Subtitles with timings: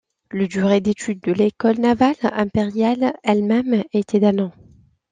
[0.31, 4.51] Le durée d'étude de l'école navale impériale elle-même était d'un an.